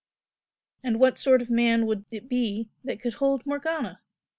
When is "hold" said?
3.13-3.45